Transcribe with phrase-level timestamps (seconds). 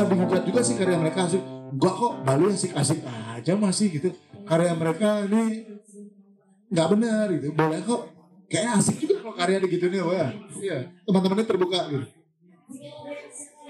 [0.00, 1.42] merasa dihujat juga sih karya mereka asik.
[1.70, 4.08] Enggak kok, Bali asik-asik aja masih gitu.
[4.48, 5.42] Karya mereka ini
[6.72, 7.48] nggak benar gitu.
[7.52, 8.02] Boleh kok.
[8.50, 10.30] Kayaknya asik juga kalau karya gitu nih, wah.
[10.58, 12.06] Iya, teman-temannya terbuka gitu.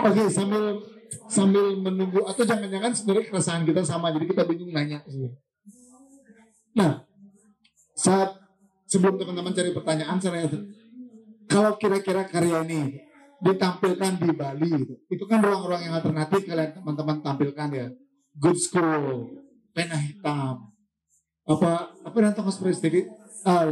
[0.01, 0.81] Oke, sambil
[1.29, 5.05] sambil menunggu atau jangan-jangan sebenarnya keresahan kita sama, jadi kita bingung nanya.
[6.73, 7.05] Nah,
[7.93, 8.41] saat
[8.89, 10.49] sebelum teman-teman cari pertanyaan, saya
[11.45, 13.10] kalau kira-kira karya ini
[13.41, 14.95] ditampilkan di Bali gitu.
[15.09, 17.89] Itu kan ruang-ruang yang alternatif kalian teman-teman tampilkan ya.
[18.37, 19.37] Good School,
[19.75, 20.71] pena hitam,
[21.49, 23.11] apa apa dan Thomas Prestige,
[23.43, 23.67] ah,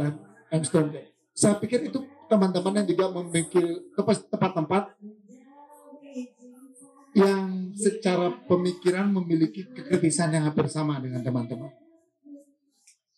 [0.51, 1.13] Limestone.
[1.31, 3.65] Saya pikir itu teman-teman yang juga memikir
[4.27, 4.99] tempat-tempat
[7.15, 11.71] yang secara pemikiran memiliki kekritisan yang hampir sama dengan teman-teman.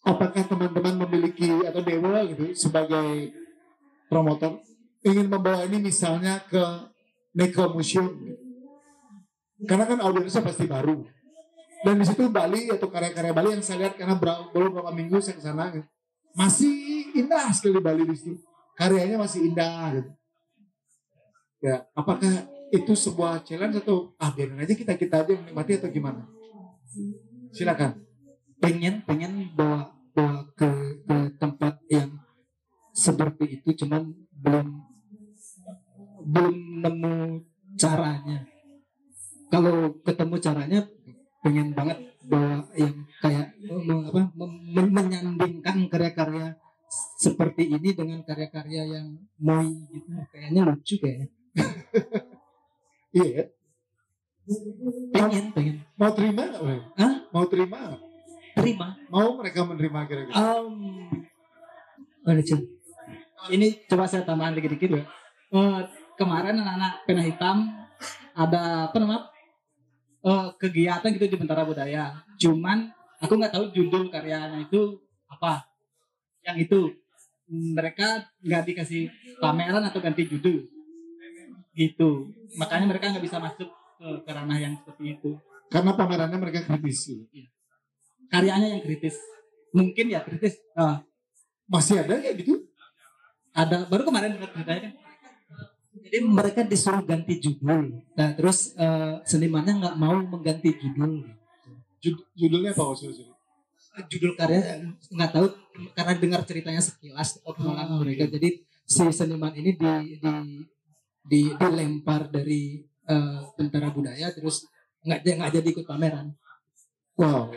[0.01, 3.35] Apakah teman-teman memiliki atau dewa gitu sebagai
[4.09, 4.61] promotor
[5.01, 6.61] ingin membawa ini misalnya ke
[7.33, 8.09] Neko Museum.
[9.65, 11.05] Karena kan audiensnya pasti baru.
[11.81, 15.37] Dan di situ Bali atau karya-karya Bali yang saya lihat karena baru beberapa minggu saya
[15.37, 15.85] ke sana gitu.
[16.37, 16.73] Masih
[17.17, 18.37] indah sekali Bali di situ.
[18.77, 20.11] Karyanya masih indah gitu.
[21.61, 26.25] Ya, apakah itu sebuah challenge atau ah biarin aja kita kita aja menikmati atau gimana?
[27.53, 28.01] Silakan.
[28.61, 30.69] Pengen pengen bawa bawa ke,
[31.05, 32.17] ke tempat yang
[32.93, 34.90] seperti itu cuman belum
[36.25, 37.15] belum nemu
[37.77, 38.45] caranya.
[39.51, 40.79] Kalau ketemu caranya,
[41.43, 43.47] pengen banget bahwa yang kayak
[44.07, 44.21] apa
[44.87, 46.55] menyandingkan karya-karya
[47.17, 49.07] seperti ini dengan karya-karya yang
[49.41, 50.09] moi gitu.
[50.31, 51.27] Kayaknya lucu kayaknya
[53.19, 53.43] iya
[55.11, 55.75] pengen pengen.
[55.95, 56.63] Mau terima nggak
[56.97, 57.15] Hah?
[57.31, 57.79] mau terima
[58.55, 58.87] terima.
[59.07, 60.35] Mau mereka menerima kira-kira?
[60.35, 60.75] Um,
[62.27, 65.03] oh, ini coba saya tambahan dikit-dikit ya.
[65.51, 67.57] Uh, kemarin anak-anak pena hitam
[68.35, 69.31] ada apa namanya
[70.25, 72.23] uh, kegiatan gitu di Bentara Budaya.
[72.37, 72.89] Cuman
[73.21, 75.67] aku nggak tahu judul karyanya itu apa.
[76.41, 76.79] Yang itu
[77.51, 80.65] mereka nggak dikasih pameran atau ganti judul
[81.75, 82.31] gitu.
[82.57, 83.69] Makanya mereka nggak bisa masuk
[83.99, 85.31] ke, ke ranah yang seperti itu.
[85.71, 87.11] Karena pamerannya mereka kritis.
[87.31, 87.47] Iya.
[88.31, 89.15] Karyanya yang kritis.
[89.71, 90.59] Mungkin ya kritis.
[90.75, 90.99] Uh,
[91.71, 92.67] Masih ada kayak gitu?
[93.55, 94.93] Ada baru kemarin ceritanya kan
[96.01, 98.01] jadi mereka disuruh ganti judul.
[98.17, 101.29] Nah, terus uh, senimannya nggak mau mengganti judul.
[102.33, 103.29] judulnya apa maksudnya?
[104.09, 104.81] Judul karya
[105.13, 105.47] nggak tahu
[105.93, 108.25] karena dengar ceritanya sekilas obrolan oh, mereka.
[108.25, 108.33] Okay.
[108.39, 108.49] Jadi
[108.87, 110.33] si seniman ini di, di,
[111.21, 114.65] di dilempar dari uh, tentara budaya terus
[115.05, 116.33] nggak nggak jadi ikut pameran.
[117.19, 117.53] Wow.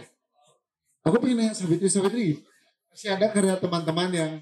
[1.05, 2.41] Aku pengen nanya Sabitri Sabitri
[2.95, 4.33] masih ada karya teman-teman yang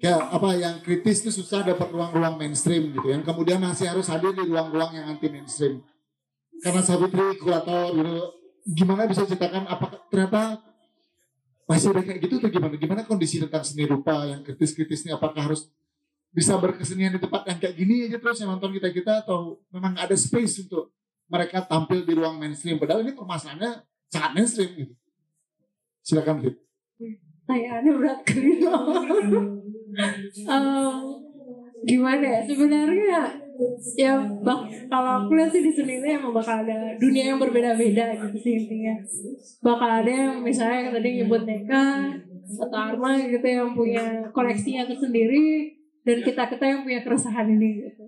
[0.00, 3.08] kayak apa yang kritis itu susah dapat ruang-ruang mainstream gitu.
[3.08, 5.84] Yang kemudian masih harus hadir di ruang-ruang yang anti mainstream
[6.64, 8.16] karena Sabitri kurator gitu.
[8.64, 10.64] Gimana bisa ceritakan apa ternyata
[11.68, 12.74] masih ada kayak gitu atau gimana?
[12.80, 15.68] Gimana kondisi tentang seni rupa yang kritis-kritis ini apakah harus
[16.32, 19.94] bisa berkesenian di tempat yang kayak gini aja terus yang nonton kita kita atau memang
[20.00, 20.90] ada space untuk
[21.28, 22.80] mereka tampil di ruang mainstream?
[22.80, 24.94] Padahal ini permasalahannya sangat mainstream gitu.
[26.04, 26.56] Silakan Fit.
[27.44, 28.64] Pertanyaannya berat kali
[30.48, 31.20] um,
[31.84, 32.40] gimana ya?
[32.44, 33.44] Sebenarnya
[33.94, 38.18] ya bak kalau aku lihat sih di seni ini emang bakal ada dunia yang berbeda-beda
[38.18, 38.94] gitu sih intinya.
[39.62, 41.84] Bakal ada yang misalnya yang tadi nyebut Neka
[42.44, 48.04] atau Arma gitu yang punya koleksinya tersendiri dan kita kita yang punya keresahan ini gitu.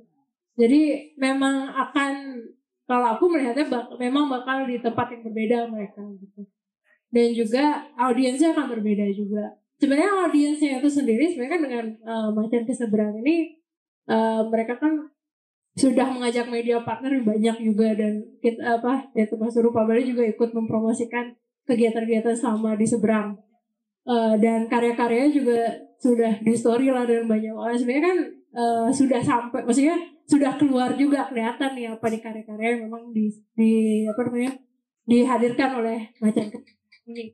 [0.56, 2.42] Jadi memang akan
[2.86, 6.42] kalau aku melihatnya bak memang bakal di tempat yang berbeda mereka gitu.
[7.10, 12.62] Dan juga audiensnya akan berbeda juga sebenarnya audiensnya itu sendiri sebenarnya kan dengan uh, macan
[12.64, 13.60] keseberang ini
[14.08, 15.12] uh, mereka kan
[15.76, 20.56] sudah mengajak media partner banyak juga dan kita apa ya termasuk Rupa Bali juga ikut
[20.56, 21.36] mempromosikan
[21.68, 23.36] kegiatan-kegiatan sama di seberang.
[24.06, 25.58] Uh, dan karya-karyanya juga
[25.98, 27.52] sudah di story lah dan banyak.
[27.52, 28.18] Orang sebenarnya kan
[28.56, 33.72] uh, sudah sampai maksudnya sudah keluar juga kelihatan nih apa di karya-karya memang di, di
[34.06, 34.52] apa namanya
[35.06, 36.50] dihadirkan oleh macan
[37.06, 37.30] ini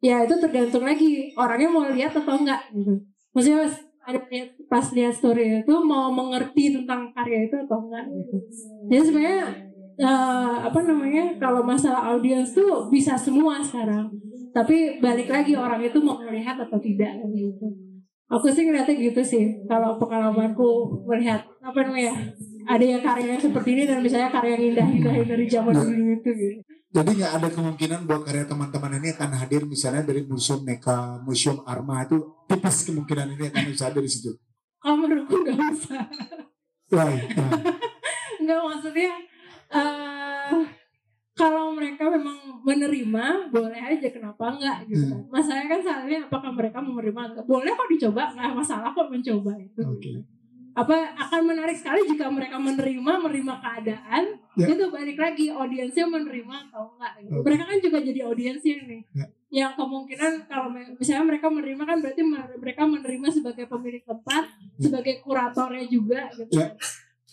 [0.00, 2.60] ya itu tergantung lagi orangnya mau lihat atau enggak.
[2.72, 3.68] Gitu maksudnya
[4.00, 4.20] ada
[4.66, 8.04] pas lihat story itu mau mengerti tentang karya itu atau enggak.
[8.08, 8.36] Gitu
[8.90, 9.42] jadi sebenarnya
[10.00, 14.10] uh, apa namanya kalau masalah audiens tuh bisa semua sekarang.
[14.50, 17.14] Tapi balik lagi orang itu mau melihat atau tidak.
[17.30, 17.90] Gitu
[18.30, 22.14] aku sih ngeliatnya gitu sih kalau pengalamanku melihat apa namanya
[22.70, 26.60] ada yang karyanya seperti ini dan misalnya karya yang indah-indah dari zaman dulu itu gitu
[26.90, 31.62] jadi nggak ada kemungkinan bahwa karya teman-teman ini akan hadir misalnya dari Museum Neka, Museum
[31.62, 32.18] Arma itu
[32.50, 34.34] tipis kemungkinan ini akan bisa hadir di situ.
[34.82, 36.02] Kalau menurutku nggak usah.
[36.90, 37.14] Why?
[38.42, 39.12] nggak maksudnya
[39.70, 40.66] uh,
[41.38, 46.82] kalau mereka memang menerima boleh aja kenapa enggak gitu kan masalahnya kan salahnya apakah mereka
[46.82, 50.12] mau menerima enggak boleh kok dicoba nggak masalah kok mencoba itu Oke.
[50.70, 54.66] Apa akan menarik sekali jika mereka menerima menerima keadaan Ya.
[54.66, 57.32] itu balik lagi audiensnya menerima atau enggak gitu.
[57.32, 57.44] Oke.
[57.44, 59.26] mereka kan juga jadi audiensnya nih Ya.
[59.50, 64.44] yang kemungkinan kalau misalnya mereka menerima kan berarti mer- mereka menerima sebagai pemilik tempat
[64.76, 66.74] sebagai kuratornya juga gitu Ya.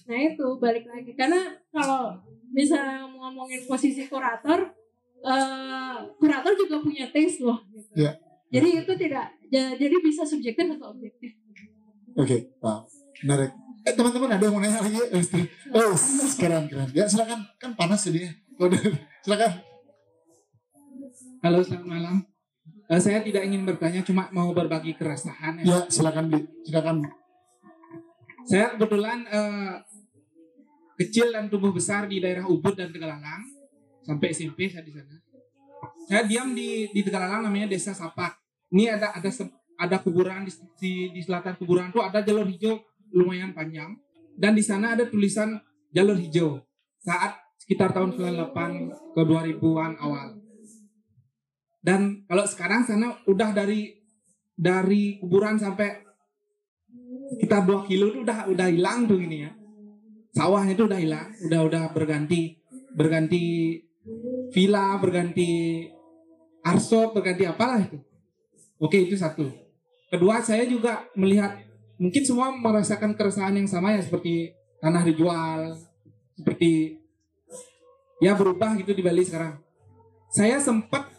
[0.06, 2.16] nah itu balik lagi karena kalau
[2.48, 4.72] misalnya ngomongin posisi kurator
[5.20, 7.92] eh, kurator juga punya taste loh gitu.
[7.98, 8.14] Ya.
[8.48, 11.34] jadi itu tidak ja- jadi bisa subjektif atau objektif
[12.16, 12.82] Oke, wow.
[13.26, 13.52] Menarik.
[13.88, 15.00] Eh, teman-teman ada yang mau nanya lagi?
[15.74, 15.96] Oh,
[16.38, 16.90] keren, keren.
[16.92, 17.48] Ya, silakan.
[17.58, 18.36] Kan panas jadinya.
[19.24, 19.52] silakan.
[21.42, 22.16] Halo, selamat malam.
[22.92, 25.64] Eh, saya tidak ingin bertanya, cuma mau berbagi keresahan.
[25.64, 25.66] Ya.
[25.66, 26.30] Ya, silakan.
[26.68, 27.08] Silakan.
[28.48, 29.74] Saya kebetulan eh,
[31.00, 33.44] kecil dan tumbuh besar di daerah Ubud dan Tegalalang,
[34.04, 35.16] sampai SMP saya di sana.
[36.08, 38.40] Saya diam di di Tegalalang namanya Desa Sapak.
[38.72, 39.30] Ini ada ada
[39.78, 42.82] ada kuburan di, di, di selatan kuburan itu ada jalur hijau
[43.14, 43.96] lumayan panjang
[44.38, 45.58] dan di sana ada tulisan
[45.92, 46.62] jalur hijau
[47.02, 50.40] saat sekitar tahun 98 ke 2000-an awal.
[51.84, 53.96] Dan kalau sekarang sana udah dari
[54.56, 56.04] dari kuburan sampai
[57.36, 59.52] sekitar 2 kilo itu udah udah hilang tuh ini ya.
[60.32, 62.56] Sawahnya itu udah hilang, udah udah berganti
[62.96, 63.78] berganti
[64.56, 65.84] villa, berganti
[66.64, 68.00] arsop, berganti apalah itu.
[68.78, 69.50] Oke, itu satu.
[70.08, 71.67] Kedua, saya juga melihat
[71.98, 75.74] mungkin semua merasakan keresahan yang sama ya seperti tanah dijual,
[76.38, 77.02] seperti
[78.22, 79.58] ya berubah gitu di Bali sekarang.
[80.30, 81.10] Saya sempat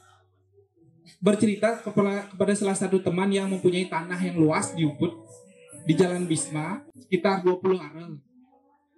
[1.19, 5.11] bercerita kepada, kepada salah satu teman yang mempunyai tanah yang luas di Ubud
[5.83, 8.23] di Jalan Bisma sekitar 20 arel.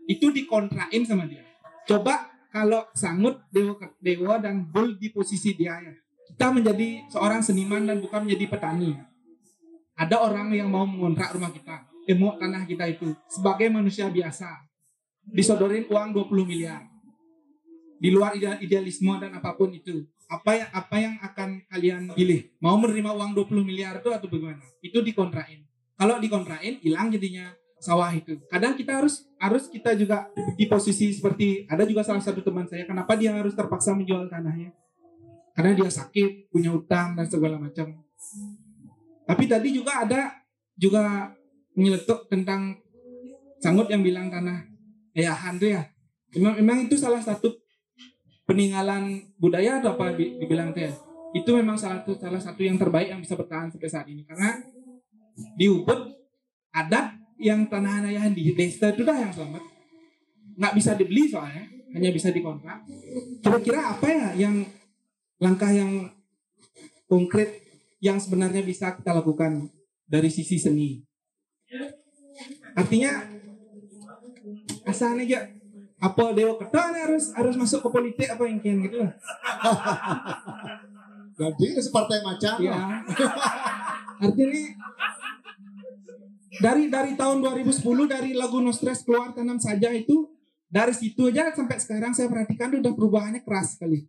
[0.04, 1.46] Itu dikontrain sama dia.
[1.88, 5.94] Coba kalau Sangut, Dewa, Dewa dan Bul di posisi dia ya.
[6.30, 9.09] Kita menjadi seorang seniman dan bukan menjadi petani.
[10.00, 14.48] Ada orang yang mau mengontrak rumah kita, eh, mau tanah kita itu sebagai manusia biasa.
[15.28, 16.88] Disodorin uang 20 miliar.
[18.00, 20.08] Di luar ide- idealisme dan apa pun itu.
[20.24, 22.48] Apa yang apa yang akan kalian pilih?
[22.64, 24.64] Mau menerima uang 20 miliar itu atau bagaimana?
[24.80, 25.68] Itu dikontrain.
[26.00, 28.40] Kalau dikontrain hilang jadinya sawah itu.
[28.48, 32.88] Kadang kita harus harus kita juga di posisi seperti ada juga salah satu teman saya
[32.88, 34.72] kenapa dia harus terpaksa menjual tanahnya?
[35.52, 38.00] Karena dia sakit, punya utang dan segala macam.
[39.30, 40.34] Tapi tadi juga ada
[40.74, 41.30] juga
[41.78, 42.74] menyeletuk tentang
[43.60, 44.64] Sangut yang bilang tanah
[45.12, 45.84] ayahan tuh ya.
[46.32, 47.52] Memang, memang itu salah satu
[48.48, 50.88] peninggalan budaya atau apa di- dibilang teh.
[51.36, 54.58] Itu memang salah satu salah satu yang terbaik yang bisa bertahan sampai saat ini karena
[55.54, 56.10] di Ubud
[56.72, 59.62] ada yang tanah ayahan di desa itu dah yang selamat.
[60.56, 62.80] Nggak bisa dibeli soalnya, hanya bisa dikontrak.
[63.44, 64.64] Kira-kira apa ya yang
[65.36, 66.08] langkah yang
[67.06, 67.69] konkret
[68.00, 69.68] yang sebenarnya bisa kita lakukan
[70.08, 71.04] dari sisi seni?
[72.74, 73.28] Artinya
[74.88, 75.40] asalnya aja
[76.00, 79.12] apa dewa ketan harus harus masuk ke politik apa yang kayak gitu lah.
[81.36, 82.54] Berarti ini separtai macam.
[82.60, 83.04] Ya.
[84.20, 84.48] Artinya
[86.60, 90.28] dari dari tahun 2010 dari lagu No Stress keluar tanam saja itu
[90.68, 94.08] dari situ aja sampai sekarang saya perhatikan udah perubahannya keras sekali.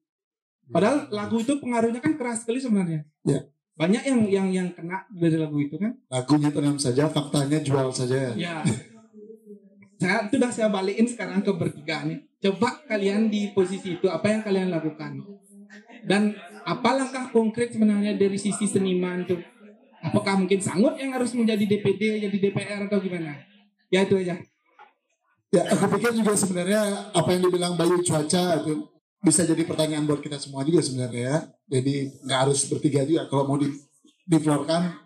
[0.71, 3.03] Padahal lagu itu pengaruhnya kan keras sekali sebenarnya.
[3.27, 3.43] Ya.
[3.79, 5.95] Banyak yang yang yang kena dari lagu itu kan.
[6.11, 8.35] Lagunya tenang saja, faktanya jual saja.
[8.35, 8.61] Ya.
[10.01, 12.25] Saya itu udah saya balikin sekarang ke bertiga nih.
[12.41, 15.21] Coba kalian di posisi itu apa yang kalian lakukan?
[16.01, 16.33] Dan
[16.65, 19.37] apa langkah konkret sebenarnya dari sisi seniman tuh?
[20.01, 23.37] Apakah mungkin Sangut yang harus menjadi DPD, jadi DPR atau gimana?
[23.93, 24.41] Ya itu aja.
[25.53, 28.87] Ya, aku pikir juga sebenarnya apa yang dibilang Bayu cuaca itu
[29.21, 31.37] bisa jadi pertanyaan buat kita semua juga sebenarnya ya.
[31.69, 31.93] Jadi
[32.25, 33.29] nggak harus bertiga juga.
[33.29, 33.69] Kalau mau di
[34.25, 34.97] diflorkan,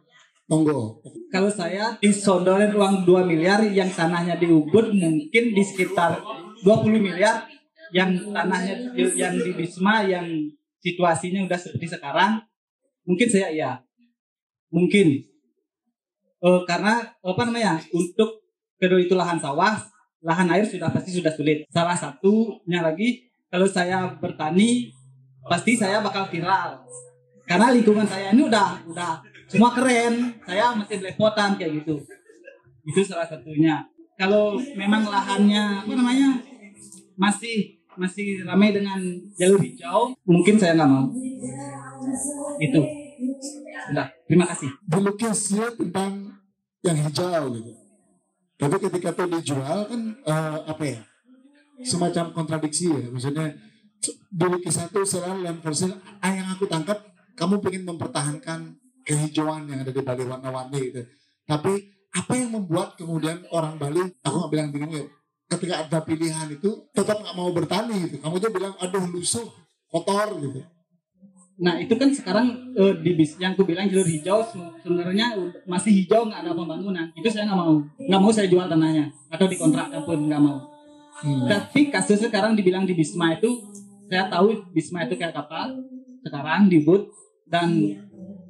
[0.48, 1.03] monggo.
[1.31, 6.24] Kalau saya disodorin uang 2 miliar yang tanahnya di Ubud mungkin di sekitar
[6.63, 7.45] 20 miliar
[7.93, 10.25] yang tanahnya yang di Bisma yang
[10.81, 12.41] situasinya udah seperti sekarang
[13.05, 13.72] mungkin saya iya
[14.69, 15.25] mungkin
[16.45, 18.45] Eh, karena apa namanya untuk
[18.77, 19.81] kedua itu lahan sawah
[20.22, 23.25] lahan air sudah pasti sudah sulit salah satunya lagi
[23.56, 24.92] kalau saya bertani
[25.48, 26.76] pasti saya bakal viral.
[27.48, 30.36] Karena lingkungan saya ini udah udah semua keren.
[30.44, 32.04] Saya masih belepotan kayak gitu.
[32.84, 33.80] Itu salah satunya.
[34.20, 36.36] Kalau memang lahannya apa namanya
[37.16, 39.00] masih masih ramai dengan
[39.40, 41.08] jalur hijau mungkin saya nggak mau.
[42.60, 42.84] Itu.
[43.96, 44.68] Udah terima kasih.
[44.84, 46.44] Dilukisnya tentang
[46.84, 47.72] yang hijau gitu.
[48.60, 51.00] Tapi ketika itu dijual kan eh, apa ya?
[51.84, 53.10] Semacam kontradiksi ya.
[53.12, 53.51] Maksudnya
[54.12, 55.89] di lukisan itu selalu dalam versi
[56.22, 57.01] ah, yang aku tangkap
[57.36, 58.60] kamu ingin mempertahankan
[59.05, 61.01] kehijauan yang ada di Bali warna-warni gitu.
[61.46, 61.74] Tapi
[62.15, 65.05] apa yang membuat kemudian orang Bali, aku nggak bilang bingung ya,
[65.51, 68.17] ketika ada pilihan itu tetap nggak mau bertani gitu.
[68.24, 69.46] Kamu tuh bilang aduh lusuh,
[69.91, 70.63] kotor gitu.
[71.55, 76.03] Nah itu kan sekarang eh, di bis yang aku bilang jalur hijau se- sebenarnya masih
[76.03, 77.05] hijau nggak ada pembangunan.
[77.15, 80.75] Itu saya nggak mau, nggak mau saya jual tanahnya atau dikontrakkan pun nggak mau.
[81.15, 81.48] Hmm.
[81.48, 83.63] Tapi kasus sekarang dibilang di Bisma itu
[84.05, 85.72] saya tahu Bisma itu kayak apa
[86.22, 87.07] sekarang di Bud
[87.48, 87.72] dan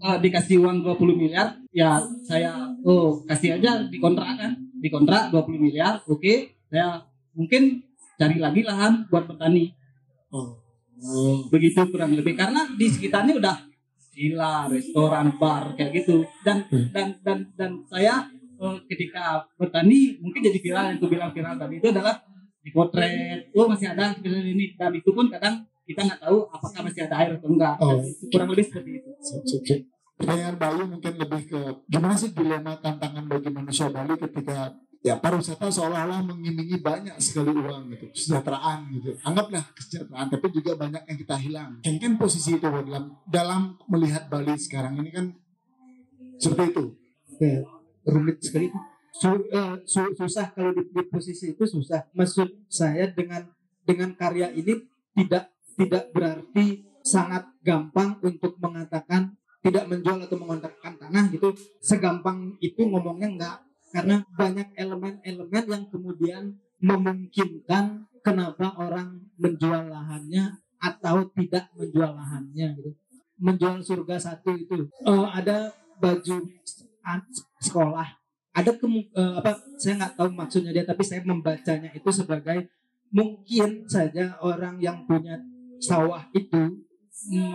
[0.02, 6.00] eh, dikasih uang 20 miliar ya saya oh kasih aja dikontrak kan dikontrak 20 miliar
[6.08, 6.34] oke
[6.72, 7.04] saya
[7.36, 7.84] mungkin
[8.16, 9.72] cari lagi lahan buat petani
[10.32, 10.52] Oh.
[11.00, 11.48] Oh.
[11.48, 13.56] begitu kurang lebih karena di sekitarnya udah
[14.12, 16.88] villa, restoran, bar kayak gitu dan Hmm.
[16.92, 21.80] dan dan dan saya eh, ketika bertani mungkin jadi viral yang aku bilang viral tadi
[21.80, 22.16] itu adalah
[22.66, 27.06] dipotret oh masih ada seperti ini dan itu pun kadang kita nggak tahu apakah masih
[27.06, 28.02] ada air atau enggak Oh.
[28.34, 29.10] kurang lebih seperti itu.
[30.16, 34.72] Pertanyaan Bayu mungkin lebih ke gimana sih dilema tantangan bagi manusia Bali ketika
[35.04, 39.14] ya pariwisata seolah-olah mengimingi banyak sekali uang gitu, kesejahteraan gitu.
[39.22, 41.72] Anggaplah kesejahteraan, tapi juga banyak yang kita hilang.
[41.84, 45.36] Mungkin posisi itu dalam dalam melihat Bali sekarang ini kan
[46.40, 46.86] seperti itu.
[47.36, 47.52] Oke,
[48.08, 48.72] rumit sekali.
[49.16, 52.12] Su- eh, su- susah kalau di, di posisi itu susah.
[52.12, 53.48] Maksud saya dengan
[53.88, 54.84] dengan karya ini
[55.16, 59.32] tidak tidak berarti sangat gampang untuk mengatakan
[59.64, 61.56] tidak menjual atau mengontrakkan tanah gitu.
[61.80, 63.58] Segampang itu ngomongnya enggak
[63.96, 66.44] karena banyak elemen-elemen yang kemudian
[66.84, 72.92] memungkinkan kenapa orang menjual lahannya atau tidak menjual lahannya gitu.
[73.40, 75.72] Menjual surga satu itu Eh, ada
[76.04, 76.36] baju
[77.64, 78.25] sekolah
[78.56, 82.72] ada kemu- eh, apa saya nggak tahu maksudnya dia tapi saya membacanya itu sebagai
[83.12, 85.36] mungkin saja orang yang punya
[85.84, 86.86] sawah itu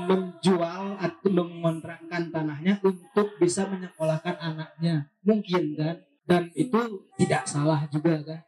[0.08, 5.08] menjual atau mengontrakkan tanahnya untuk bisa menyekolahkan anaknya.
[5.20, 5.96] Mungkin kan?
[6.24, 8.40] Dan itu tidak salah juga kan?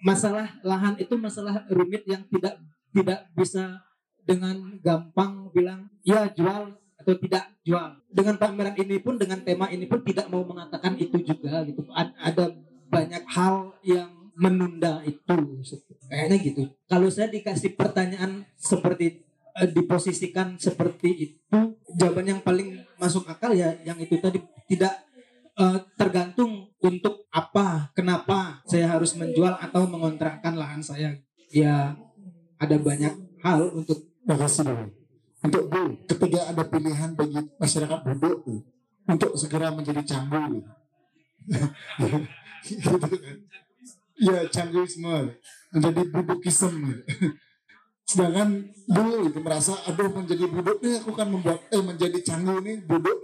[0.00, 2.56] Masalah lahan itu masalah rumit yang tidak
[2.94, 3.82] tidak bisa
[4.26, 6.74] dengan gampang bilang ya jual
[7.06, 8.02] atau tidak jual.
[8.10, 11.86] Dengan pameran ini pun dengan tema ini pun tidak mau mengatakan itu juga gitu.
[11.94, 12.50] Ada
[12.90, 15.62] banyak hal yang menunda itu
[16.10, 16.62] kayaknya gitu.
[16.90, 19.22] Kalau saya dikasih pertanyaan seperti
[19.54, 21.58] eh, diposisikan seperti itu,
[21.94, 25.06] jawaban yang paling masuk akal ya yang itu tadi tidak
[25.54, 31.14] eh, tergantung untuk apa, kenapa saya harus menjual atau mengontrakkan lahan saya.
[31.54, 31.94] Ya
[32.58, 33.14] ada banyak
[33.46, 35.05] hal untuk Terima kasih dulu.
[35.44, 38.64] Untuk Bu, ketika ada pilihan bagi masyarakat tuh,
[39.06, 40.64] untuk segera menjadi canggu.
[40.64, 40.70] gitu.
[42.06, 42.22] kan.
[44.16, 45.36] Ya cangguisme,
[45.70, 46.72] menjadi budukism.
[46.88, 47.02] gitu.
[48.06, 52.78] Sedangkan dulu itu merasa, aduh menjadi buduk nih aku akan membuat, eh menjadi canggu nih
[52.86, 53.18] buduk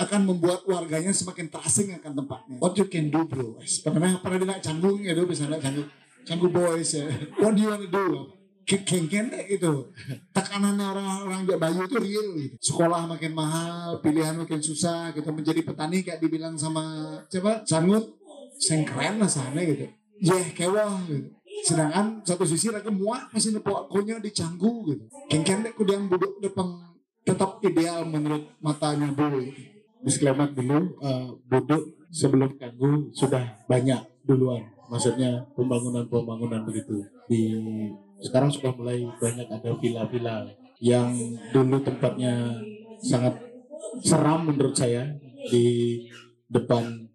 [0.00, 2.56] akan membuat warganya semakin terasing akan tempatnya.
[2.56, 3.60] What you can do bro?
[3.60, 5.84] Pernah pernah dengar canggung ya dulu misalnya canggu
[6.24, 7.04] canggu boys ya.
[7.36, 8.39] What do you want to do?
[8.66, 9.90] Kengken deh gitu.
[10.30, 12.54] Tekanannya orang-orang Bayu itu real gitu.
[12.60, 15.26] Sekolah makin mahal, pilihan makin susah gitu.
[15.34, 18.14] Menjadi petani kayak dibilang sama coba Sangut,
[18.60, 19.90] sing keren lah sana gitu.
[20.20, 21.34] Yeh kewah gitu.
[21.66, 25.04] Sedangkan satu sisi lagi muak masih nepok akunya di canggu gitu.
[25.26, 26.94] Kengken deh kudu yang duduk depan
[27.26, 29.60] tetap ideal menurut matanya dulu gitu.
[30.00, 34.64] Disclaimer dulu, eh, duduk sebelum canggu sudah banyak duluan.
[34.90, 37.04] Maksudnya pembangunan-pembangunan begitu.
[37.30, 37.54] Di
[38.20, 40.48] sekarang sudah mulai banyak ada villa-villa
[40.80, 41.12] yang
[41.52, 42.60] dulu tempatnya
[43.00, 43.36] sangat
[44.04, 45.16] seram menurut saya
[45.48, 45.98] di
[46.48, 47.08] depan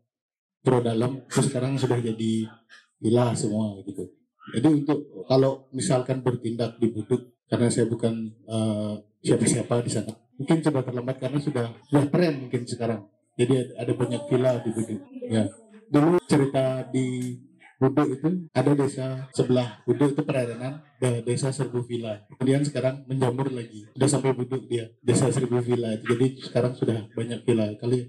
[0.65, 2.49] Pro Dalam terus sekarang sudah jadi
[2.97, 4.09] villa semua gitu.
[4.53, 10.61] Jadi untuk kalau misalkan bertindak di Buduk karena saya bukan eh, siapa-siapa di sana, mungkin
[10.65, 13.05] coba terlambat karena sudah sudah tren mungkin sekarang.
[13.35, 15.01] Jadi ada banyak villa di Buduk.
[15.29, 15.45] Ya,
[15.89, 17.37] dulu cerita di
[17.75, 22.23] Buduk itu ada desa sebelah Buduk itu perairan de- desa Serbu Villa.
[22.31, 23.83] Kemudian sekarang menjamur lagi.
[23.91, 25.91] Sudah sampai Buduk dia desa Serbu Villa.
[25.99, 27.67] Jadi sekarang sudah banyak villa.
[27.75, 27.99] Kali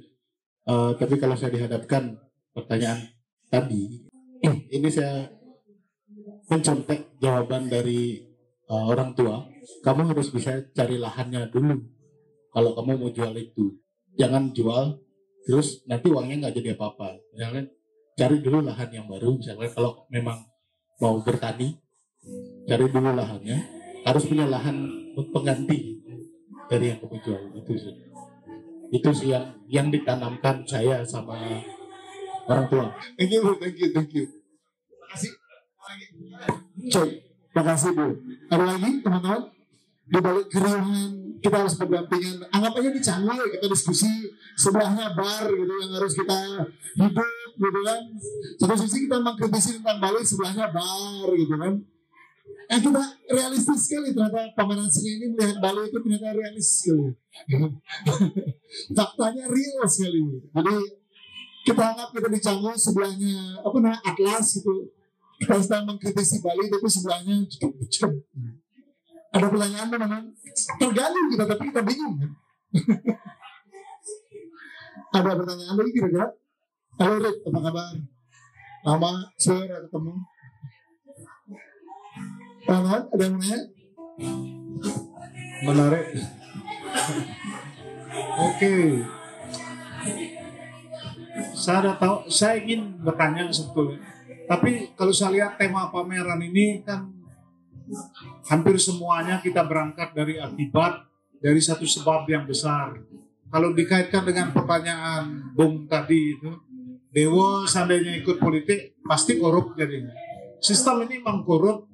[0.66, 2.14] eh, tapi kalau saya dihadapkan
[2.54, 3.11] pertanyaan
[3.50, 4.06] tadi,
[4.46, 5.26] ini saya
[6.46, 8.23] mencontek jawaban dari
[8.70, 9.42] eh, orang tua.
[9.82, 11.75] Kamu harus bisa cari lahannya dulu.
[12.54, 13.82] Kalau kamu mau jual itu,
[14.14, 15.02] jangan jual
[15.46, 17.18] terus nanti uangnya nggak jadi apa-apa.
[17.35, 17.70] Misalnya
[18.16, 19.37] cari dulu lahan yang baru.
[19.37, 20.40] Misalnya kalau memang
[20.99, 21.76] mau bertani,
[22.64, 23.76] cari dulu lahannya.
[24.06, 24.87] Harus punya lahan
[25.35, 25.99] pengganti
[26.70, 27.94] dari yang kamu jual itu sih.
[28.94, 31.37] Itu sih yang yang ditanamkan saya sama
[32.46, 32.87] orang tua.
[33.18, 34.25] Thank you, thank you, thank you.
[34.30, 35.30] Terima kasih.
[36.87, 37.08] Cek,
[37.50, 38.06] terima kasih Bu.
[38.46, 39.42] Ada lagi teman-teman?
[40.06, 41.10] Di balik keriuhan
[41.42, 42.46] kita harus berdampingan.
[42.54, 44.10] Anggap aja di Canggu kita diskusi
[44.54, 46.38] sebelahnya bar gitu yang harus kita
[46.94, 48.02] hidup gitu kan.
[48.62, 51.75] Satu sisi kita mengkritisi tentang Bali sebelahnya bar gitu kan.
[52.66, 57.10] Eh kita realistis sekali ternyata pameran seni ini melihat Bali itu ternyata realis sekali.
[58.96, 60.22] Faktanya real sekali.
[60.50, 60.76] Jadi
[61.66, 64.86] kita anggap kita di Canggu sebelahnya apa namanya Atlas gitu
[65.36, 68.14] kita sedang mengkritisi Bali tapi sebelahnya cukup cukup
[69.37, 70.25] ada pertanyaan memang
[70.81, 72.31] tergali kita tapi kita bingung kan?
[75.21, 76.26] ada pertanyaan lagi kira-kira
[76.97, 77.93] halo Rik apa kabar
[78.87, 80.14] lama sore ketemu
[82.66, 83.61] Tangan, ada yang nanya?
[85.62, 86.07] Menarik.
[88.43, 89.07] Oke.
[91.55, 94.02] Saya ada tahu, saya ingin bertanya sebetulnya.
[94.50, 97.07] Tapi kalau saya lihat tema pameran ini kan
[98.47, 101.07] hampir semuanya kita berangkat dari akibat
[101.40, 102.97] dari satu sebab yang besar.
[103.47, 106.50] Kalau dikaitkan dengan pertanyaan Bung tadi itu,
[107.14, 110.12] Dewo seandainya ikut politik pasti korup jadinya.
[110.59, 111.87] Sistem ini memang korup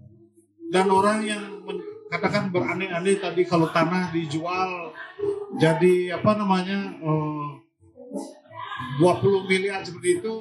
[0.73, 1.45] dan orang yang
[2.09, 4.93] katakan beraneh-aneh tadi kalau tanah dijual
[5.57, 7.49] jadi apa namanya eh,
[9.01, 10.33] 20 miliar seperti itu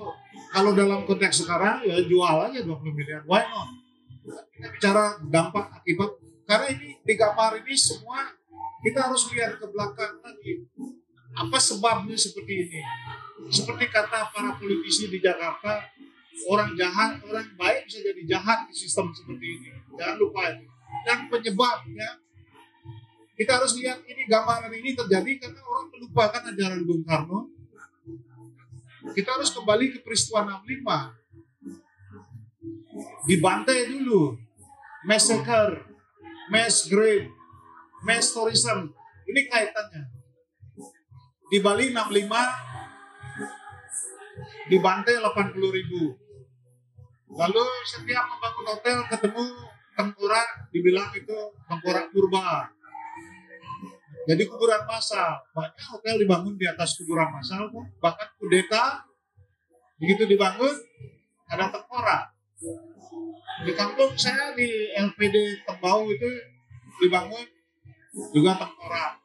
[0.52, 3.72] kalau dalam konteks sekarang ya jual aja 20 miliar why not
[4.26, 6.12] kita bicara dampak akibat
[6.46, 8.30] karena ini di gambar ini semua
[8.82, 10.66] kita harus lihat ke belakang lagi.
[11.32, 12.82] Apa sebabnya seperti ini?
[13.48, 15.86] Seperti kata para politisi di Jakarta
[16.50, 19.70] orang jahat orang baik bisa jadi jahat di sistem seperti ini.
[19.96, 20.66] Jangan lupa itu.
[21.08, 22.10] Dan penyebabnya
[23.38, 27.48] kita harus lihat ini gambaran ini terjadi karena orang melupakan ajaran Bung Karno.
[29.16, 31.21] Kita harus kembali ke peristiwa 65
[33.26, 34.38] dibantai dulu.
[35.02, 35.82] Massacre
[36.54, 37.42] mass grave
[38.06, 38.94] mass tourism.
[39.30, 40.04] Ini kaitannya.
[41.52, 46.16] Di Bali 65 dibantai 80 ribu.
[47.32, 49.44] Lalu setiap membangun hotel ketemu
[49.96, 51.38] tengkorak dibilang itu
[51.68, 52.68] tengkorak purba.
[54.28, 55.40] Jadi kuburan massal.
[55.56, 57.86] Banyak hotel dibangun di atas kuburan massal kok.
[58.04, 59.08] bahkan kudeta
[60.02, 60.76] begitu dibangun
[61.52, 62.34] ada tengkorak
[63.62, 66.30] di kampung saya di LPD Tembau itu
[67.02, 67.46] dibangun
[68.34, 69.22] juga tengkorak.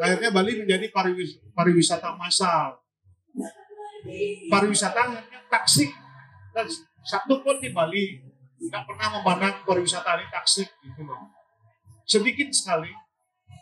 [0.00, 2.80] Akhirnya Bali menjadi pariwis- pariwisata massal.
[4.48, 5.92] Pariwisata hanya taksik
[6.56, 6.64] dan
[7.04, 8.16] satu pun di Bali
[8.60, 11.28] nggak pernah memandang pariwisata ini taksik gitu loh.
[12.08, 12.90] Sedikit sekali.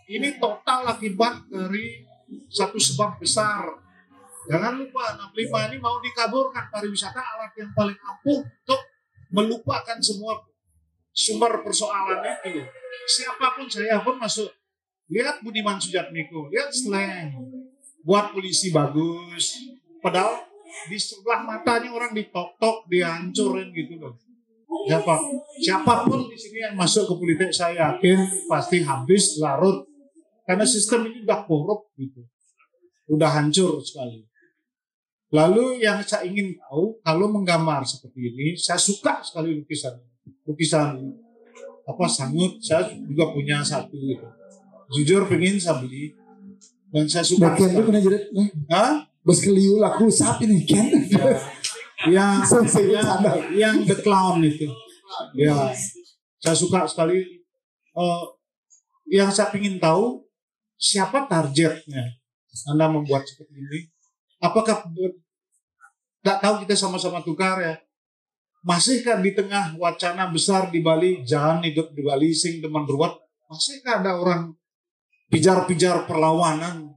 [0.08, 2.00] Ini total akibat dari
[2.48, 3.68] satu sebab besar.
[4.48, 8.80] Jangan lupa 65 ini mau dikaburkan pariwisata alat yang paling ampuh untuk
[9.32, 10.40] melupakan semua
[11.12, 12.62] sumber persoalan itu.
[13.08, 14.48] Siapa pun saya pun masuk.
[15.08, 17.32] Lihat Budiman Sujatmiko, lihat slang.
[18.04, 19.56] Buat polisi bagus.
[20.04, 20.44] Padahal
[20.86, 24.14] di sebelah matanya orang ditok-tok, dihancurin gitu loh.
[24.84, 25.16] Siapa?
[25.64, 29.88] Siapa pun di sini yang masuk ke politik saya yakin pasti habis larut.
[30.44, 32.24] Karena sistem ini udah korup gitu.
[33.08, 34.28] Udah hancur sekali.
[35.28, 40.00] Lalu yang saya ingin tahu, kalau menggambar seperti ini, saya suka sekali lukisan.
[40.48, 40.96] Lukisan
[41.84, 43.96] apa sangut, saya juga punya satu.
[44.88, 46.16] Jujur pengen saya beli.
[46.88, 47.52] Dan saya suka.
[47.52, 48.22] Bagian itu jerit.
[48.32, 49.04] Eh, Hah?
[49.20, 50.86] Bos keliu laku sapi nih kan.
[52.06, 53.18] Yang, Selesai yang,
[53.58, 54.70] yang the clown itu.
[55.34, 55.74] Ya,
[56.38, 57.42] saya suka sekali.
[57.90, 58.24] Eh,
[59.10, 60.22] yang saya ingin tahu,
[60.78, 62.06] siapa targetnya?
[62.70, 63.80] Anda membuat seperti ini.
[64.38, 64.86] Apakah
[66.22, 67.74] tidak tahu kita sama-sama tukar ya?
[68.62, 73.14] Masihkah di tengah wacana besar di Bali, jangan hidup di Bali, sing teman ruwet,
[73.46, 74.50] masihkah ada orang
[75.30, 76.90] pijar-pijar perlawanan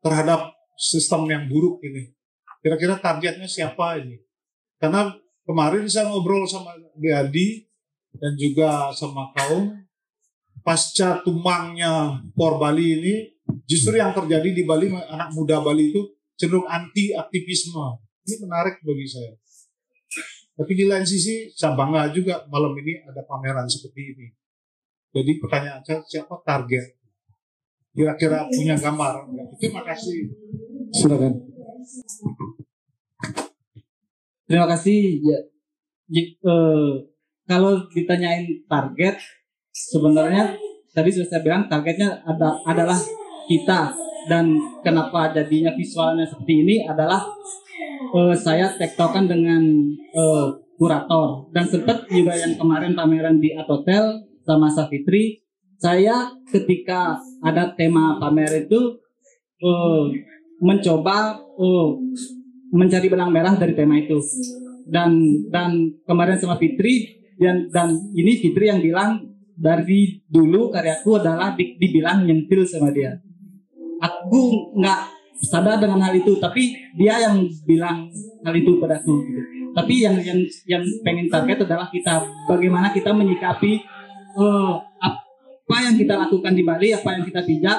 [0.00, 2.14] terhadap sistem yang buruk ini?
[2.62, 4.22] Kira-kira targetnya siapa ini?
[4.78, 5.10] Karena
[5.44, 7.66] kemarin saya ngobrol sama Deadi
[8.14, 9.74] dan juga sama kaum
[10.62, 13.14] pasca tumbangnya Por Bali ini,
[13.66, 18.02] justru yang terjadi di Bali anak muda Bali itu cenderung anti aktivisme.
[18.24, 19.32] Ini menarik bagi saya.
[20.54, 24.26] Tapi di lain sisi saya bangga juga malam ini ada pameran seperti ini.
[25.14, 26.94] Jadi pertanyaan saya siapa target?
[27.94, 29.30] Kira-kira punya gambar?
[29.58, 30.30] Terima kasih.
[30.90, 31.34] Silakan.
[34.46, 35.22] Terima kasih.
[35.22, 35.38] Ya,
[36.10, 36.92] Ji- eh,
[37.46, 39.18] kalau ditanyain target,
[39.70, 40.54] sebenarnya
[40.94, 42.98] tadi sudah saya bilang targetnya ada adalah
[43.50, 43.94] kita
[44.24, 47.20] dan kenapa jadinya visualnya seperti ini adalah
[48.14, 49.62] eh, saya tektokan dengan
[50.12, 51.48] eh, kurator.
[51.52, 55.40] Dan sempat juga yang kemarin pameran di Art Hotel sama Safitri
[55.80, 58.96] saya ketika ada tema pamer itu
[59.60, 60.04] eh,
[60.64, 61.90] mencoba eh,
[62.74, 64.16] mencari benang merah dari tema itu.
[64.84, 65.16] Dan
[65.48, 67.08] dan kemarin sama Fitri
[67.40, 73.16] dan dan ini Fitri yang bilang dari dulu karyaku adalah di- dibilang nyentil sama dia
[74.02, 75.00] aku nggak
[75.44, 78.06] sadar dengan hal itu tapi dia yang bilang
[78.46, 79.40] hal itu padaku gitu.
[79.74, 83.82] tapi yang yang yang pengen target adalah kita bagaimana kita menyikapi
[84.38, 87.78] eh, apa yang kita lakukan di Bali apa yang kita pijak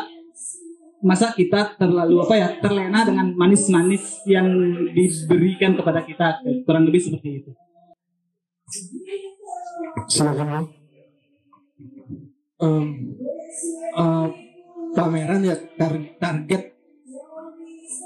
[1.06, 4.48] masa kita terlalu apa ya terlena dengan manis-manis yang
[4.92, 7.52] diberikan kepada kita kurang lebih seperti itu
[10.10, 10.68] Silakan.
[12.56, 12.86] Em,
[13.96, 14.28] eh,
[14.96, 16.64] pameran ya tar- target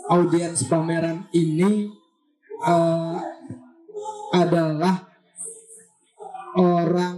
[0.10, 1.94] audiens pameran ini
[2.66, 3.18] eh,
[4.34, 5.10] adalah
[6.58, 7.18] orang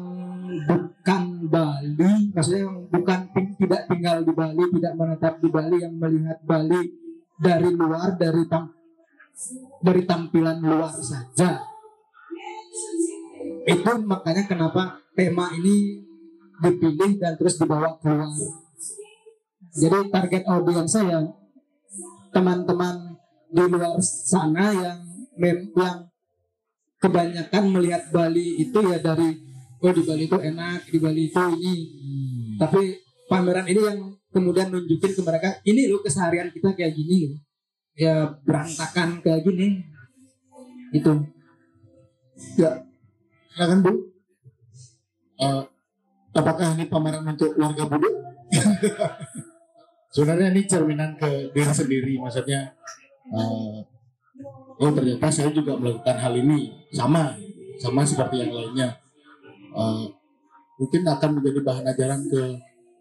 [0.68, 3.20] bukan Bali, maksudnya yang bukan
[3.58, 6.82] tidak tinggal di Bali, tidak menetap di Bali, yang melihat Bali
[7.40, 8.70] dari luar, dari tam
[9.82, 11.66] dari tampilan luar saja.
[13.66, 16.06] Itu makanya kenapa tema ini
[16.62, 18.30] dipilih dan terus dibawa keluar.
[19.72, 21.24] Jadi target audiens saya
[22.36, 23.16] teman-teman
[23.52, 25.00] di luar sana yang
[25.40, 26.08] mem yang
[27.00, 29.36] kebanyakan melihat Bali itu ya dari
[29.80, 31.76] oh di Bali itu enak, di Bali itu ini.
[32.60, 33.00] Tapi
[33.32, 34.00] pameran ini yang
[34.32, 37.40] kemudian nunjukin ke mereka ini loh keseharian kita kayak gini.
[37.96, 39.88] Ya berantakan kayak gini.
[40.92, 41.16] Itu.
[42.60, 42.84] Ya,
[43.56, 43.92] silakan Bu.
[45.40, 45.64] Eh,
[46.36, 48.10] apakah ini pameran untuk warga Budu?
[50.12, 52.68] Sebenarnya ini cerminan ke diri sendiri, maksudnya.
[53.32, 53.80] eh,
[54.82, 57.32] oh ternyata saya juga melakukan hal ini sama,
[57.80, 58.92] sama seperti yang lainnya.
[59.72, 60.06] Eh,
[60.76, 62.42] mungkin akan menjadi bahan ajaran ke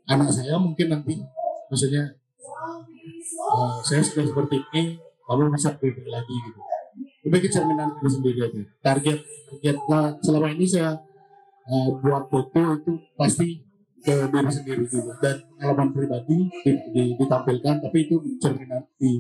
[0.07, 1.19] anak saya mungkin nanti,
[1.67, 2.15] maksudnya
[3.35, 4.95] eh, saya sudah seperti ini,
[5.27, 6.61] kamu bisa lebih lagi gitu.
[7.27, 8.63] Lebih cerminan diri sendiri aja.
[8.87, 9.19] Target
[9.59, 9.77] target
[10.23, 10.95] selama ini saya
[11.67, 13.67] eh, buat foto itu pasti
[14.01, 15.13] ke diri sendiri juga.
[15.21, 19.13] Dan pengalaman pribadi di- di- ditampilkan tapi itu cerminan di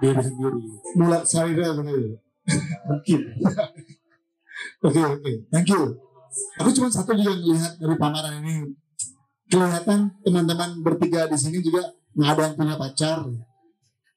[0.00, 0.60] diri sendiri.
[0.96, 1.72] Mulai saya
[2.86, 3.20] mungkin.
[4.84, 5.32] Oke oke.
[5.50, 5.82] Thank you.
[6.60, 8.54] Aku cuma satu juga yang lihat dari pameran ini.
[9.46, 13.18] Kelihatan teman-teman bertiga di sini juga nggak ada yang punya pacar.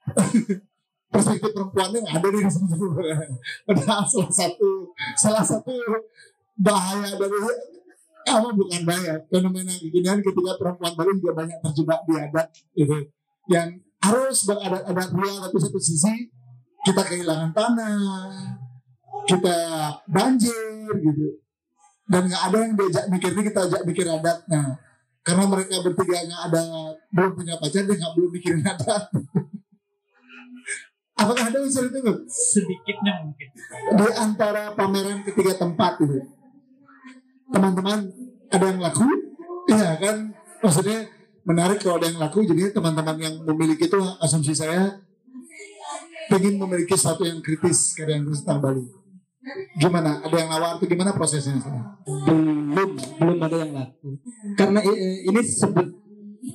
[1.10, 2.75] Perspektif perempuannya nggak ada di sini
[3.65, 4.69] padahal salah satu
[5.17, 5.73] salah satu
[6.60, 7.39] bahaya dari
[8.27, 12.97] apa bukan bahaya fenomena kekinian ketika perempuan baru juga banyak terjebak di adat gitu
[13.49, 16.13] yang harus beradat-adat ria tapi satu sisi
[16.84, 17.99] kita kehilangan tanah
[19.27, 19.58] kita
[20.08, 21.43] banjir gitu.
[22.10, 24.73] Dan nggak ada yang diajak mikir ini kita ajak mikir adat nah
[25.21, 26.63] karena mereka bertiga nggak ada
[27.13, 29.03] belum punya pacar dia nggak belum mikirin adat.
[31.19, 31.99] Apakah ada unsur itu
[32.32, 33.51] sedikitnya mungkin.
[33.91, 36.38] Di antara pameran ketiga tempat itu
[37.49, 37.99] teman-teman
[38.49, 39.05] ada yang laku?
[39.69, 40.17] Iya kan?
[40.59, 40.99] Maksudnya
[41.45, 42.45] menarik kalau ada yang laku.
[42.45, 44.97] Jadinya teman-teman yang memiliki itu asumsi saya
[46.29, 48.83] pengen memiliki sesuatu yang kritis karya yang kritis tentang Bali.
[49.81, 50.21] Gimana?
[50.21, 51.57] Ada yang nawar atau gimana prosesnya
[52.69, 54.09] belum belum ada yang laku.
[54.53, 55.88] Karena i- i- ini sebut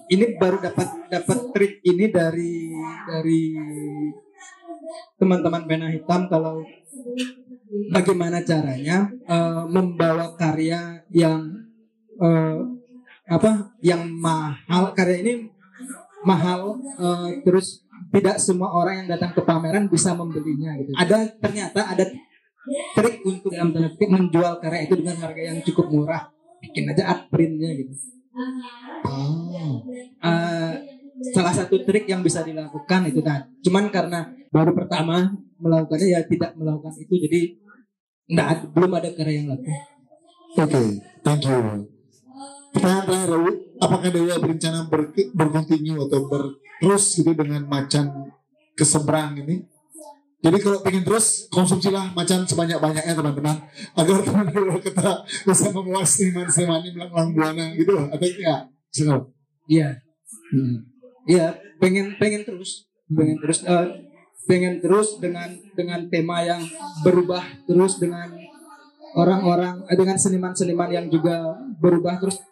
[0.09, 2.71] ini baru dapat dapat trik ini dari
[3.09, 3.43] dari
[5.19, 6.31] teman-teman pena hitam.
[6.31, 6.63] Kalau
[7.91, 11.51] bagaimana caranya eh, membawa karya yang
[12.19, 12.59] eh,
[13.25, 14.95] apa yang mahal?
[14.95, 15.33] Karya ini
[16.23, 17.83] mahal eh, terus
[18.15, 20.95] tidak semua orang yang datang ke pameran bisa membelinya gitu.
[20.95, 22.05] Ada ternyata ada
[22.97, 26.31] trik untuk dalam tanda petik menjual karya itu dengan harga yang cukup murah.
[26.63, 27.93] Bikin aja art printnya gitu.
[30.25, 30.73] Eh,
[31.35, 33.47] salah satu trik yang bisa dilakukan itu kan.
[33.63, 37.15] Cuman karena baru pertama melakukannya ya tidak melakukan itu.
[37.19, 37.41] Jadi
[38.31, 39.73] nggak belum ada karya yang laku.
[40.55, 40.83] Oke
[41.25, 41.89] thank you.
[42.75, 48.35] Pertanyaan terakhir apakah Dewa berencana ber, berkontinu atau berterus gitu dengan macan
[48.75, 49.63] keseberang ini?
[50.45, 53.57] Jadi kalau pengen terus konsumsilah macan sebanyak-banyaknya teman-teman.
[53.97, 58.07] Agar teman-teman kita bisa membawa seniman-seniman ini melanglang buana gitu loh.
[58.13, 59.23] Atau enggak
[59.65, 59.89] iya.
[60.53, 60.77] Hmm.
[61.25, 62.85] iya pengen pengen terus.
[63.09, 63.65] Pengen terus.
[63.65, 63.87] Eh,
[64.45, 66.61] pengen terus dengan dengan tema yang
[67.01, 68.29] berubah terus dengan
[69.17, 72.43] orang-orang eh, dengan seniman-seniman yang juga berubah terus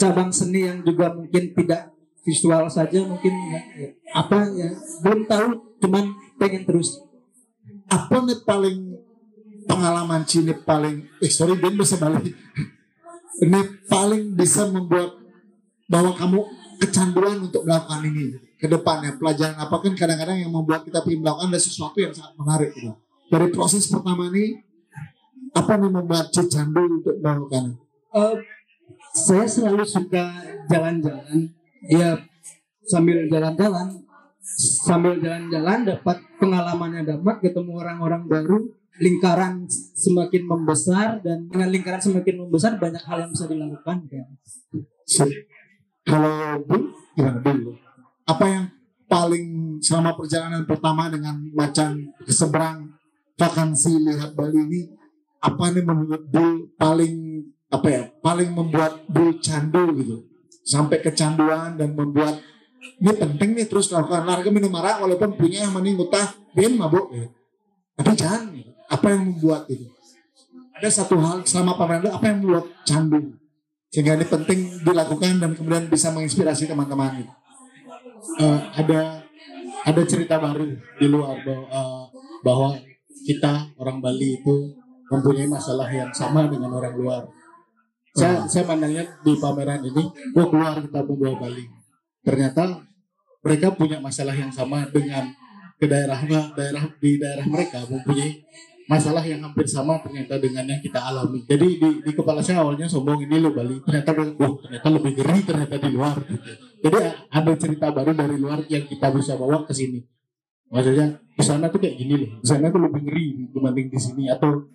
[0.00, 1.92] cabang seni yang juga mungkin tidak
[2.24, 4.72] visual saja mungkin ya, ya, apa ya
[5.04, 5.48] belum tahu
[5.84, 6.04] cuman
[6.40, 7.04] pengen terus.
[7.84, 8.96] Apa nih paling
[9.68, 12.32] pengalaman Cina paling eh sorry Ben bisa balik.
[13.44, 15.20] Ini paling bisa membuat
[15.90, 16.40] bahwa kamu
[16.80, 21.52] kecanduan untuk melakukan ini ke depannya pelajaran apa kan kadang-kadang yang membuat kita ingin melakukan
[21.52, 22.96] ada sesuatu yang sangat menarik gitu.
[23.28, 24.64] dari proses pertama ini
[25.52, 28.36] apa yang membuat Ci candu untuk melakukan Eh,
[29.10, 30.22] saya selalu suka
[30.70, 31.50] jalan-jalan.
[31.90, 32.14] Ya
[32.86, 34.06] sambil jalan-jalan,
[34.86, 38.70] sambil jalan-jalan dapat pengalamannya dapat, ketemu orang-orang baru,
[39.02, 39.66] lingkaran
[39.98, 44.06] semakin membesar dan dengan lingkaran semakin membesar banyak hal yang bisa dilakukan.
[45.04, 45.28] Sip.
[46.04, 47.76] kalau Bu gimana dulu
[48.24, 48.64] apa yang
[49.04, 52.96] paling selama perjalanan pertama dengan macan seberang
[53.36, 54.80] vakansi lihat Bali ini
[55.44, 60.16] apa nih menurut Bu paling apa ya paling membuat Bu candu gitu
[60.64, 62.40] sampai kecanduan dan membuat
[63.00, 67.12] ini penting nih terus lakukan olahraga minum arak walaupun punya yang mending utah bin mabuk
[67.12, 67.28] gitu.
[67.96, 68.72] tapi jangan gitu.
[68.88, 69.86] apa yang membuat itu
[70.74, 73.36] ada satu hal selama pameran apa yang membuat candu
[73.92, 77.32] sehingga ini penting dilakukan dan kemudian bisa menginspirasi teman-teman gitu.
[78.24, 79.20] Eh, ada
[79.84, 80.64] ada cerita baru
[80.96, 82.04] di luar bahwa, eh,
[82.40, 82.70] bahwa
[83.24, 84.54] kita orang Bali itu
[85.12, 87.22] mempunyai masalah yang sama dengan orang luar.
[88.14, 91.64] Saya saya pandangnya di pameran ini, gua keluar kita membawa Bali.
[92.24, 92.80] Ternyata
[93.44, 95.28] mereka punya masalah yang sama dengan
[95.76, 96.16] ke daerah
[96.56, 98.40] daerah di daerah mereka mempunyai
[98.84, 101.44] masalah yang hampir sama ternyata dengan yang kita alami.
[101.48, 103.80] Jadi di, di kepala saya awalnya sombong ini loh Bali.
[103.80, 106.16] Ternyata wah ternyata lebih ngeri ternyata di luar.
[106.20, 106.50] Gitu.
[106.84, 106.98] Jadi
[107.32, 110.04] ada cerita baru dari luar yang kita bisa bawa ke sini.
[110.68, 112.30] Maksudnya di sana tuh kayak gini loh.
[112.40, 114.68] Di sana tuh lebih ngeri dibanding di sini atau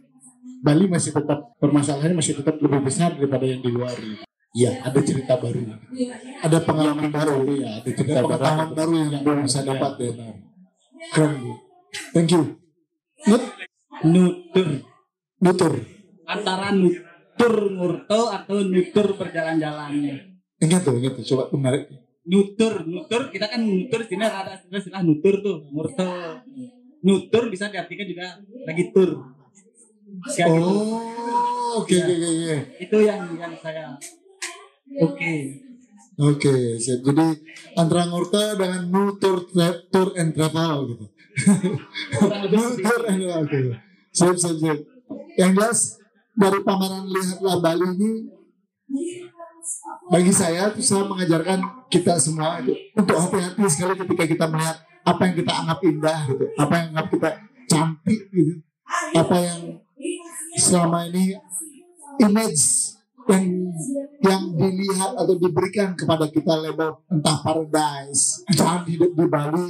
[0.60, 3.96] Bali masih tetap permasalahannya masih tetap lebih besar daripada yang di luar.
[4.50, 5.62] Iya, ada cerita baru.
[6.42, 7.46] Ada pengalaman baru.
[7.48, 8.36] Iya, ada cerita baru.
[8.36, 10.12] Pengalaman baru yang belum bisa dapat ya.
[11.16, 11.54] Keren Bu.
[12.12, 12.42] Thank you.
[13.30, 13.44] Nut,
[14.06, 14.70] Nutur.
[15.40, 15.74] nutur.
[16.28, 20.16] Antara nutur ngurto atau nutur berjalan-jalannya.
[20.60, 21.26] Ingat tuh, ingat tuh.
[21.36, 21.88] Coba menarik.
[22.30, 26.40] Nutur, nutur kita kan nutur sini ada istilah nutur tuh, murto.
[27.00, 29.40] Nutur bisa diartikan juga lagi tur.
[30.28, 30.68] Kayak gitu.
[30.68, 32.58] Oh, oke oke oke oke.
[32.82, 33.96] Itu yang yang saya
[35.00, 35.34] Oke.
[36.20, 37.00] Oke, siap.
[37.06, 37.28] Jadi
[37.80, 39.48] antara ngurta dengan nutur
[39.88, 41.06] tour and travel gitu.
[42.52, 43.89] Nutur and oke.
[44.20, 44.80] Siap, siap, siap.
[45.40, 45.80] Yang jelas
[46.36, 48.12] dari pameran lihatlah Bali ini
[50.12, 54.76] bagi saya itu saya mengajarkan kita semua itu untuk hati-hati sekali ketika kita melihat
[55.08, 57.30] apa yang kita anggap indah gitu, apa yang anggap kita
[57.70, 58.54] cantik gitu,
[59.16, 59.60] apa yang
[60.60, 61.38] selama ini
[62.20, 62.98] image
[63.30, 63.46] yang
[64.26, 69.70] yang dilihat atau diberikan kepada kita label entah paradise, jangan hidup di Bali,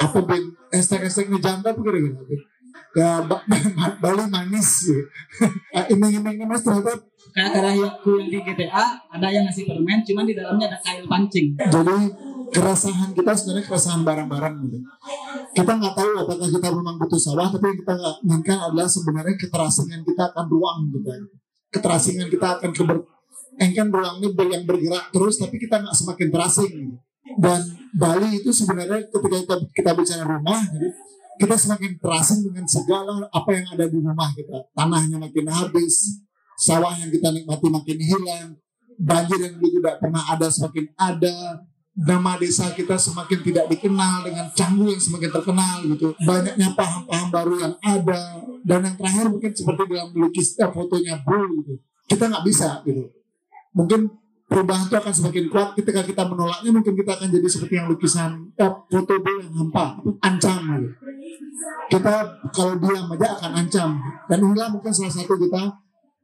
[0.00, 2.42] apa ben hashtag-hashtag janda tuh kira-kira
[2.94, 3.44] ya Ba-
[3.78, 5.02] Ba- Bali manis gitu.
[5.74, 6.94] Ah, iming-iming mas ternyata
[7.34, 11.58] Kayak karyaku yang di GTA ada yang ngasih permen, cuman di dalamnya ada kail pancing.
[11.58, 11.96] Jadi
[12.54, 14.78] keresahan kita sebenarnya keresahan barang-barang gitu.
[15.50, 19.34] Kita nggak tahu apakah kita memang butuh sawah, tapi yang kita nggak inginkan adalah sebenarnya
[19.34, 21.10] keterasingan kita akan ruang gitu.
[21.74, 22.98] Keterasingan kita akan keber
[23.54, 26.70] kan ruang ini ber- yang bergerak terus, tapi kita nggak semakin terasing.
[26.70, 26.96] Gitu.
[27.34, 27.60] Dan
[27.98, 30.86] Bali itu sebenarnya ketika kita, kita bicara rumah, gitu,
[31.40, 34.70] kita semakin terasing dengan segala apa yang ada di rumah kita.
[34.74, 36.22] Tanahnya makin habis,
[36.58, 38.48] sawah yang kita nikmati makin hilang,
[38.98, 41.36] banjir yang dulu tidak pernah ada semakin ada,
[41.94, 46.14] nama desa kita semakin tidak dikenal dengan canggu yang semakin terkenal gitu.
[46.26, 48.22] Banyaknya paham-paham baru yang ada
[48.66, 51.74] dan yang terakhir mungkin seperti dalam lukisnya fotonya Bu gitu.
[52.10, 53.10] Kita nggak bisa gitu.
[53.74, 54.10] Mungkin
[54.54, 55.68] perubahan itu akan semakin kuat.
[55.74, 60.58] Ketika kita menolaknya mungkin kita akan jadi seperti yang lukisan eh, foto yang hampa, ancam
[60.78, 60.88] gitu.
[61.90, 62.14] Kita
[62.54, 63.98] kalau diam aja akan ancam.
[64.30, 65.62] Dan inilah mungkin salah satu kita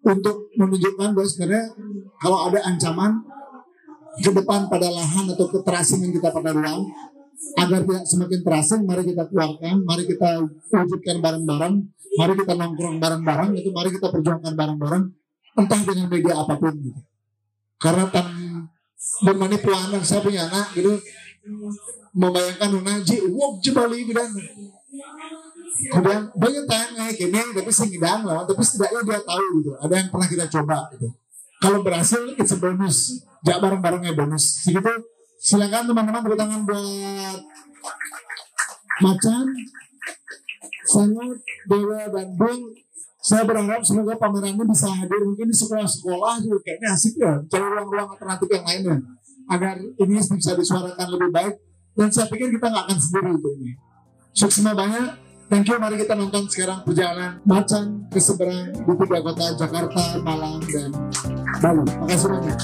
[0.06, 1.74] untuk menunjukkan bahwa sebenarnya
[2.22, 3.18] kalau ada ancaman
[4.22, 6.86] ke depan pada lahan atau keterasingan kita pada ruang
[7.56, 11.74] agar tidak semakin terasing mari kita keluarkan mari kita wujudkan bareng-bareng
[12.20, 15.04] mari kita nongkrong bareng-bareng itu mari kita perjuangkan bareng-bareng
[15.56, 16.74] entah dengan media apa pun.
[16.84, 17.00] gitu
[17.80, 18.28] karena tan
[19.24, 21.00] bermani anak saya punya anak gitu.
[22.12, 24.28] Membayangkan unaji wong jebali bidan
[25.80, 29.70] kemudian banyak tanya kayak gini tapi sih ngidang lah tapi setidaknya dia tahu gitu.
[29.80, 31.08] Ada yang pernah kita coba gitu.
[31.60, 33.24] Kalau berhasil it's a bonus.
[33.40, 34.64] Jak bareng-barengnya bonus.
[34.64, 34.92] Segitu.
[35.40, 37.40] Silakan teman-teman tepuk tangan buat
[39.00, 39.48] macan
[40.84, 42.60] sangat dewa dan bung
[43.30, 45.22] saya berharap semoga pameran ini bisa hadir.
[45.22, 47.38] Mungkin di sekolah-sekolah juga kayaknya asik ya.
[47.46, 48.98] Cari ruang-ruang alternatif yang lainnya
[49.46, 51.54] agar ini bisa disuarakan lebih baik.
[51.94, 53.78] Dan saya pikir kita nggak akan sendiri untuk ini.
[54.34, 59.50] Sukses banyak Thank you, mari kita nonton sekarang perjalanan macan ke seberang di tiga kota
[59.58, 60.94] Jakarta, Malang, dan
[61.58, 61.82] Bali.
[61.90, 62.58] Makasih banyak.